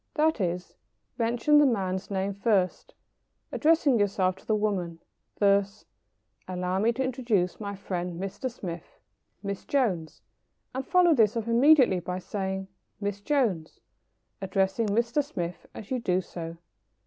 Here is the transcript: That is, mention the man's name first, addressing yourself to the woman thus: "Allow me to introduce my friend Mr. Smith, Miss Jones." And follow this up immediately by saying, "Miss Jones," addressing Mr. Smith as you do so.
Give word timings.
That 0.15 0.41
is, 0.41 0.73
mention 1.19 1.59
the 1.59 1.65
man's 1.67 2.09
name 2.09 2.33
first, 2.33 2.95
addressing 3.51 3.99
yourself 3.99 4.35
to 4.37 4.47
the 4.47 4.55
woman 4.55 4.97
thus: 5.37 5.85
"Allow 6.47 6.79
me 6.79 6.91
to 6.93 7.03
introduce 7.03 7.59
my 7.59 7.75
friend 7.75 8.19
Mr. 8.19 8.49
Smith, 8.49 8.99
Miss 9.43 9.63
Jones." 9.63 10.23
And 10.73 10.83
follow 10.87 11.13
this 11.13 11.37
up 11.37 11.47
immediately 11.47 11.99
by 11.99 12.17
saying, 12.17 12.67
"Miss 12.99 13.21
Jones," 13.21 13.79
addressing 14.41 14.87
Mr. 14.87 15.23
Smith 15.23 15.67
as 15.75 15.91
you 15.91 15.99
do 15.99 16.19
so. 16.19 16.57